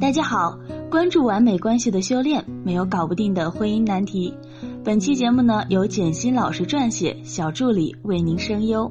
[0.00, 0.58] 大家好，
[0.90, 4.34] 关注完美关系的修炼，没有搞不定的婚姻难题。
[4.82, 8.90] 本期节目呢，由简心老师撰写，小助理为您声优。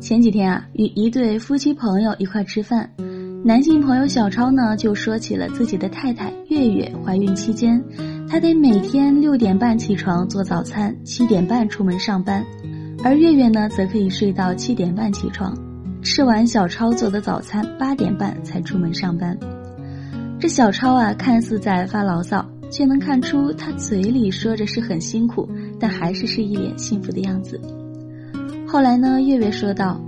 [0.00, 2.88] 前几天啊，与一对夫妻朋友一块吃饭，
[3.44, 7.82] 男性朋友小超呢就说起了自己的太太月月怀孕期间，
[8.28, 12.44] 他得每天六点半起床做早餐，七点半出门上班，
[13.02, 15.56] 而月月呢则可以睡到七点半起床，
[16.02, 19.38] 吃完小超做的早餐，八点半才出门上班。
[20.40, 27.60] 这小超啊，看似在发牢骚，却能看出他嘴里说着是很辛苦，但还是是一脸幸福的样子。
[28.66, 30.00] 后来呢，月月说道：“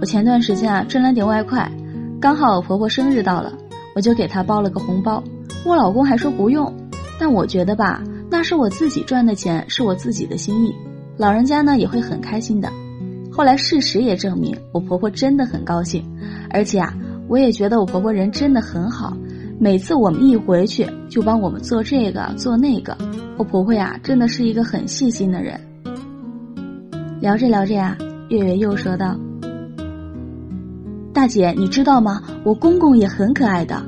[0.00, 1.70] 我前段时间啊赚了点外快，
[2.18, 3.52] 刚好婆婆生日到了，
[3.94, 5.22] 我就给她包了个红包。
[5.66, 6.74] 我老公还说不用，
[7.18, 10.74] 但我觉得吧，那是我自己赚的钱，是我自己的心意，
[11.18, 12.72] 老人家呢也会很开心的。
[13.36, 16.02] 后来事实也证明，我婆婆真的很高兴，
[16.48, 16.94] 而且啊，
[17.28, 19.14] 我也觉得我婆婆人真的很好。”
[19.60, 22.96] 每次我们一回去，就帮我们做这个做那个。
[23.36, 25.60] 我婆婆呀，真的是一个很细心的人。
[27.20, 27.96] 聊着聊着呀，
[28.30, 29.14] 月月又说道
[31.12, 32.22] ：“大姐，你知道吗？
[32.42, 33.82] 我公公也很可爱的。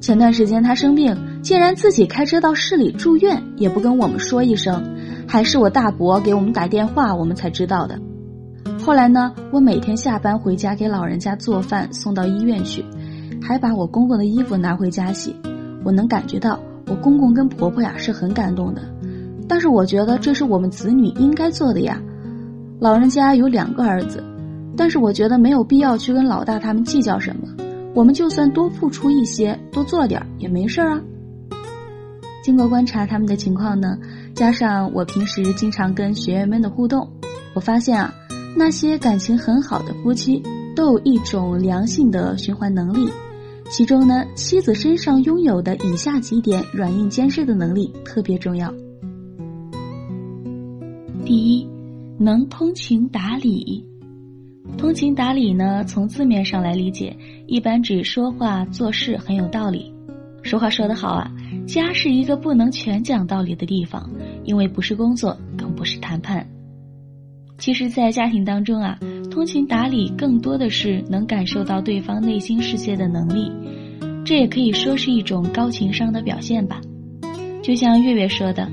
[0.00, 4.80] 前段时间他生病，竟然自己开车到市里住院，也不跟我们说一声，
[5.26, 7.98] 还是我大伯给我们打电话，我们才知道的。
[8.80, 12.84] 后来呢，我每天下班回家给老人家做饭，送到医院去。”
[13.44, 15.34] 还把我公公的衣服拿回家洗，
[15.84, 18.82] 我能感觉到我公公跟婆婆呀是很感动的，
[19.48, 22.00] 但是我觉得这是我们子女应该做的呀。
[22.78, 24.22] 老人家有两个儿子，
[24.76, 27.48] 但是我觉得没有必要去跟老大他们计较什么，
[27.94, 31.00] 我们就算多付出一些，多做点也没事啊。
[32.44, 33.98] 经过观察他们的情况呢，
[34.34, 37.10] 加上我平时经常跟学员们的互动，
[37.54, 38.14] 我发现啊，
[38.54, 40.42] 那些感情很好的夫妻
[40.76, 43.08] 都有一种良性的循环能力。
[43.70, 48.72] 其中呢，妻子身上拥有的以下几点软硬兼施的能力特别重要。
[51.24, 51.66] 第一，
[52.18, 53.82] 能通情达理。
[54.76, 59.92] 通情达理呢，从字面上来理解，一般指说话做事很有道理。
[60.44, 61.32] 俗话说得好啊，
[61.66, 64.10] 家是一个不能全讲道理的地方，
[64.44, 66.46] 因为不是工作，更不是谈判。
[67.62, 68.98] 其实，在家庭当中啊。
[69.30, 73.52] 通情达理更多的是能感受到对方内心世界的能力，
[74.24, 76.80] 这也可以说是一种高情商的表现吧。
[77.62, 78.68] 就像月月说的：“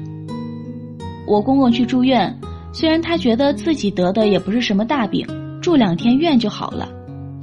[1.28, 2.36] 我公公去住院，
[2.74, 5.24] 虽然他觉得自己得的也不是什么大病，
[5.62, 6.90] 住两天院就好了，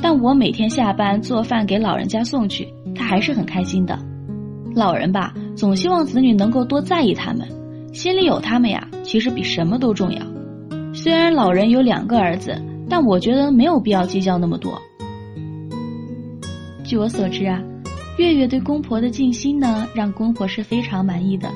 [0.01, 3.97] 但我每天下班做饭给老人家送去，他还是很开心的。
[4.75, 7.47] 老人吧，总希望子女能够多在意他们，
[7.95, 10.21] 心里有他们呀，其实比什么都重要。
[10.97, 14.81] 虽然老人有两个儿子。”但我觉得没有必要计较那么多。
[16.85, 17.61] 据我所知啊，
[18.17, 21.51] 月月对公婆的尽心呢，让公婆是非常满意的。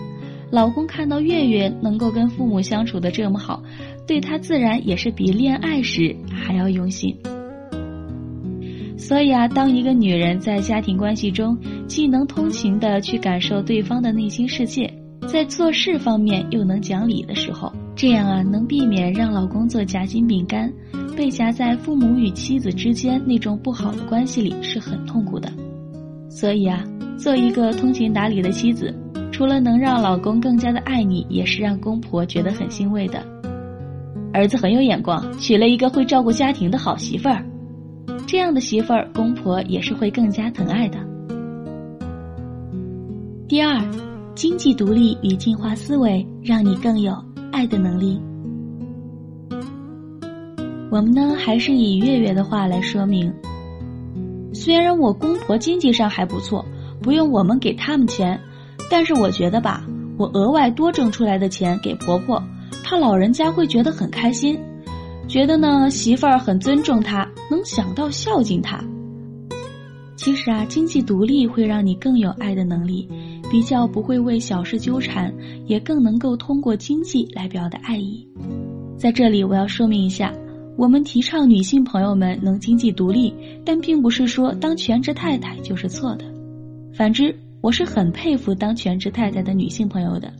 [0.50, 3.62] 老公看到月月能够跟父母相处的这么好，
[4.08, 7.16] 对他自然也是比恋爱时还要用心。
[8.98, 14.92] 所以啊，当一个女人在家庭关系中既能通情的去感受对方的内心世界，
[15.28, 20.72] 在做事方面又能讲理的时候，这样啊，能避免让老公做夹心饼干。
[21.14, 25.52] 被夹在父母与妻子之间那种不好的关系里是很痛苦的，
[26.30, 26.82] 所以啊，
[27.18, 28.94] 做一个通情达理的妻子，
[29.30, 33.22] 除了能让老公更加的爱你，也是让公婆觉得很欣慰的。
[34.32, 37.44] 儿子很有眼光，娶了一个会照顾家庭的好媳妇儿，
[38.26, 40.96] 这样的媳妇儿，公婆也是会更加疼爱的。
[43.46, 43.78] 第二，
[44.34, 47.12] 经济独立与进化思维，让你更有
[47.52, 48.20] 爱的能力。
[50.90, 53.32] 我们呢，还是以月月的话来说明。
[54.52, 56.64] 虽然我公婆经济上还不错，
[57.00, 58.38] 不用我们给他们钱，
[58.90, 59.86] 但是我觉得吧，
[60.18, 62.42] 我额外多挣出来的钱给婆婆，
[62.82, 64.58] 她老人家会觉得很开心，
[65.28, 68.82] 觉得呢媳妇儿很尊重她，能想到孝敬她。
[70.16, 73.08] 其实啊，经济独立会让你更有爱的能力，
[73.50, 75.34] 比较不会为小事纠缠，
[75.66, 78.26] 也更能够通过经济来表达爱意。
[78.96, 80.32] 在这里，我要说明一下。
[80.76, 83.34] 我们提倡女性朋友们能经济独立，
[83.66, 86.24] 但并不是说当全职太太就是错的。
[86.94, 90.32] 反之，我是很佩服当全职太太的女性朋友的，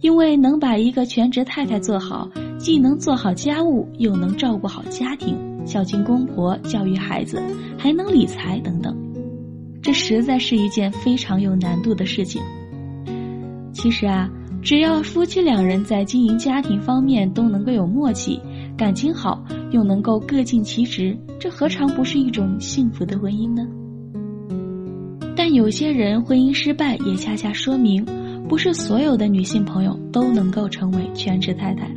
[0.00, 2.28] 因为能把一个全职太太做好，
[2.58, 7.40] 既能做好家务，又能照顾好家庭，孝敬公婆，教育孩子，
[7.78, 8.94] 还能理财等等，
[9.82, 12.40] 这实在是一件非常有难度的事情。
[13.72, 14.30] 其实啊，
[14.62, 18.40] 只要夫妻两人在经营家庭方面都能够有默契。
[18.74, 23.66] 感情好又能够各尽其职，这何尝不是一种幸福的婚姻呢？
[25.36, 28.04] 但有些人婚姻失败，也恰恰说明，
[28.48, 31.90] 不是所有的女性朋友都能够成为全职太太，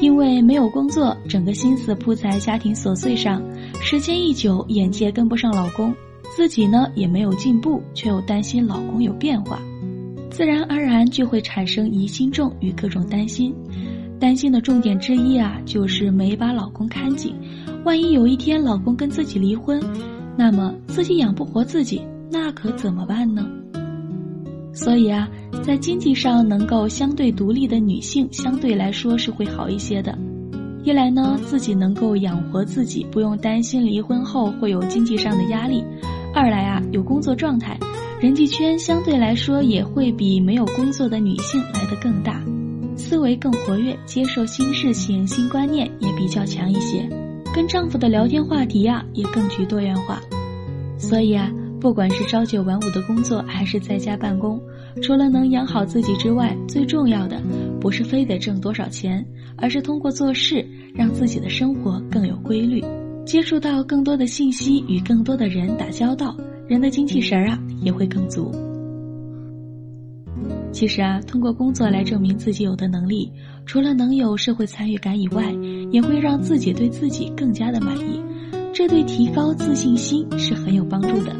[0.00, 3.42] 因为没有工作，整个心思扑在家庭琐碎上，
[3.80, 5.92] 时间一久，眼界跟不上老公，
[6.36, 9.60] 自己呢也没有进步，却又担心老公有变化，
[10.30, 13.54] 自然而然就会产生疑心重与各种担心。
[14.18, 17.34] 担心的重点之一啊，就是没把老公看紧，
[17.84, 19.82] 万一有一天老公跟自己离婚，
[20.36, 22.00] 那么自己养不活自己，
[22.30, 23.46] 那可怎么办呢？
[24.72, 25.28] 所以啊，
[25.62, 30.16] 在经济上能够相对独立的女性，相对来说是会好一些的。
[30.84, 35.82] 一来呢，自己能够养活自己，不用担心离婚后会有经济上的压力；
[36.42, 37.78] 二来啊，有工作状态，
[38.20, 42.42] 人际圈相对来说也会比没有工作的女性来得更大。
[42.96, 47.08] 思维更活跃，接受新事情、新观念也比较强一些，
[47.54, 50.20] 跟丈夫的聊天话题啊也更具多元化。
[50.98, 51.48] 所以啊，
[51.80, 54.60] 不管是朝九晚五的工作，还是在家办公，
[55.00, 57.40] 除了能养好自己之外，最重要的
[57.80, 59.24] 不是非得挣多少钱，
[59.56, 62.82] 而是通过做事让自己的生活更有规律，
[63.24, 66.36] 接触到更多的信息，与更多的人打交道，
[66.66, 68.50] 人的精气神儿啊也会更足。
[70.72, 73.30] 其实啊，通过工作来证明自己有的能力，
[73.64, 75.54] 除了能有社会参与感以外，
[75.90, 78.20] 也会让自己对自己更加的满意，
[78.72, 81.36] 这对提高自信心是很有帮助的。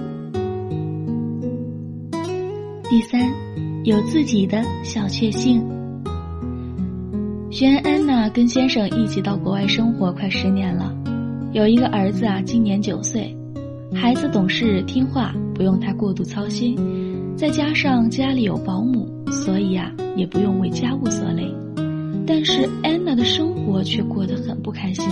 [2.89, 3.29] 第三，
[3.85, 5.67] 有自己的小确幸。
[7.51, 10.95] 轩安娜跟先生一起到国外生活快十年了，
[11.53, 13.37] 有一个儿子啊，今年九岁，
[13.95, 16.75] 孩子懂事听话，不用他过度操心，
[17.37, 19.07] 再加上家里有保姆。
[19.31, 21.55] 所以啊，也不用为家务所累，
[22.27, 25.05] 但是安娜的生活却过得很不开心。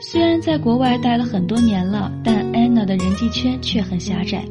[0.00, 4.42] 虽然在国外待了很多年了，但安娜的人际圈却很狭窄，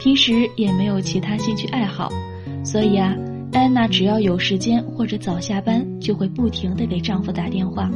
[0.00, 2.08] 平时也没有其他兴趣爱好。
[2.64, 3.14] 所以啊，
[3.52, 7.88] 安娜只要有时间或者早下班，就会不停的给丈夫打电话，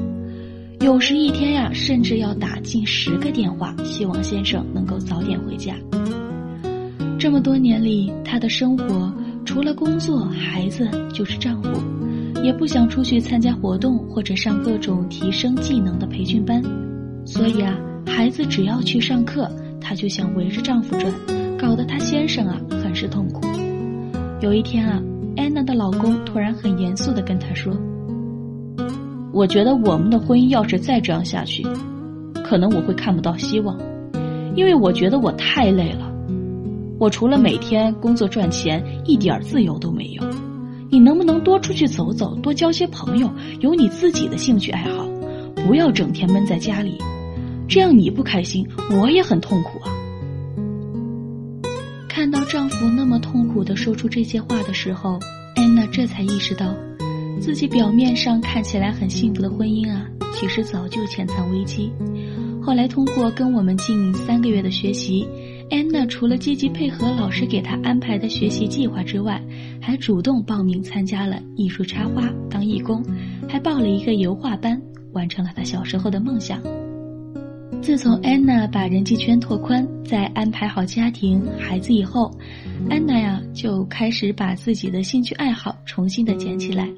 [0.80, 5.74] 有时一天呀，甚至要打近十个电话，希望先生能够早点回家。
[7.18, 9.12] 这么多年里，她的生活。
[9.44, 11.70] 除了工作，孩子就是丈夫，
[12.42, 16.60] 也不想出去参加活动或者上各种提升技能的培训班，
[17.24, 19.48] 所以啊，孩子只要去上课，
[19.80, 21.12] 她就想围着丈夫转，
[21.56, 23.46] 搞得她先生啊很是痛苦。
[24.40, 25.00] 有一天啊，
[25.36, 27.72] 安娜的老公突然很严肃的跟她说
[29.36, 31.62] ：“我觉得我们的婚姻要是再这样下去，
[32.42, 33.78] 可能我会看不到希望，
[34.54, 36.10] 因为我觉得我太累了。”
[36.98, 40.22] 我除了每天工作赚钱，一点自由都没有。
[40.88, 43.30] 你能不能多出去走走，多交些朋友，
[43.60, 45.06] 有你自己的兴趣爱好，
[45.54, 46.96] 不要整天闷在家里，
[47.68, 48.66] 这样你不开心，
[48.98, 49.92] 我也很痛苦啊。
[52.08, 55.18] 看到丈夫那么痛苦的说出这些话的时候，
[55.56, 56.74] 安娜这才意识到，
[57.40, 61.92] 自己表面上看起来很幸福的婚姻啊，其实早就潜藏危机。
[62.62, 65.26] 后来通过跟我们近三个月的学习。
[65.68, 69.42] 安娜除了积极配合老师给她安排的学习计划之外，
[69.80, 73.04] 还主动报名参加了艺术插花当义工，
[73.48, 74.80] 还报了一个油画班，
[75.12, 76.62] 完成了她小时候的梦想。
[77.82, 82.30] 自从安娜把人际圈拓宽，在安排好家庭孩子以后，
[82.88, 86.88] 安娜呀就开始把自己的兴趣爱好重新的捡起来，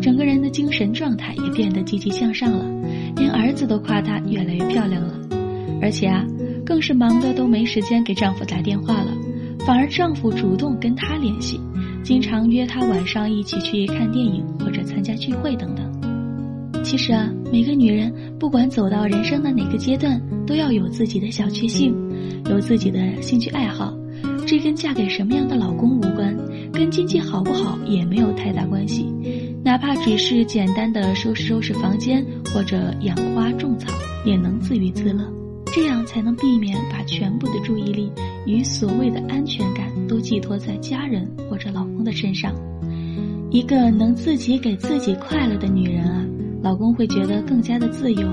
[0.00, 2.64] 整个人的精神状态也变得积极向上了，
[3.16, 5.14] 连儿子都夸她越来越漂亮了，
[5.80, 6.24] 而且啊。
[6.66, 9.16] 更是忙得都没时间给丈夫打电话了，
[9.60, 11.60] 反而丈夫主动跟她联系，
[12.02, 16.82] 经常约她晚上一起去看电影或者参加聚会等等。
[16.82, 21.94] 其实啊，每个女人不管走到人生的哪个阶段，都要有自己的小确幸，
[22.50, 23.96] 有自己的兴趣爱好。
[24.44, 26.36] 这跟嫁给什么样的老公无关，
[26.72, 29.06] 跟经济好不好也没有太大关系。
[29.64, 33.92] 哪怕只是简单的收拾收拾房间或者养花种草，
[34.24, 35.24] 也能自娱自乐。
[35.72, 38.10] 这样才能避免把全部的注意力
[38.46, 42.54] 与所谓的安全感都寄托在家人或者老公的身上。
[43.50, 46.24] 一个能自己给自己快乐的女人啊，
[46.62, 48.26] 老公会觉得更加的自由，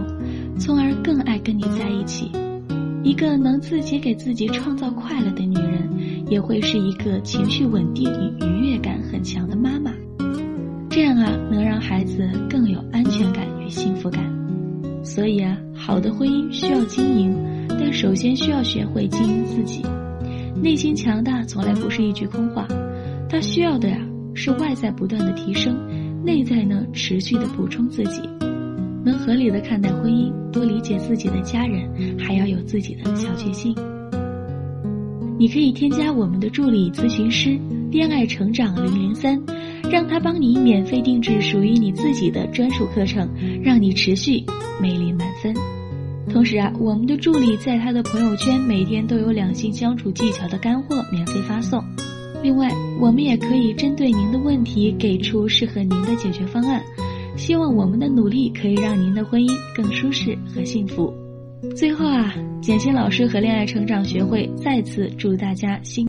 [0.58, 2.32] 从而更爱跟你在一起。
[3.04, 5.90] 一个能自己给自己创造快乐的女人，
[6.30, 9.93] 也会是一个情绪稳定与愉悦感很强的妈妈。
[11.64, 14.22] 能让孩子更有安全感与幸福感。
[15.02, 17.34] 所以啊，好的婚姻需要经营，
[17.70, 19.82] 但首先需要学会经营自己。
[20.62, 22.68] 内心强大从来不是一句空话，
[23.30, 23.98] 它需要的呀
[24.34, 25.78] 是外在不断的提升，
[26.26, 28.22] 内在呢持续的补充自己，
[29.06, 31.90] 能合理的看待婚姻，多理解自己的家人，
[32.20, 33.74] 还要有自己的小确幸。
[35.40, 37.58] 你可以添加我们的助理咨询师
[37.90, 39.42] “恋爱成长零零三”，
[39.94, 43.30] 让他帮你免费定制属于你自己的专属课程，
[43.62, 44.44] 让你持续
[44.82, 45.54] 魅力满分。
[46.32, 51.80] 同时啊，我们的助理在他的朋友圈每天都有两性相处技巧的干货免费发送。
[52.42, 56.82] 另外，我们也可以针对您的问题给出适合您的解决方案。
[57.38, 61.14] 希望我们的努力可以让您的婚姻更舒适和幸福。
[61.76, 62.34] 最后啊，
[62.64, 66.02] 简心老师和恋爱成长学会再次祝大家新。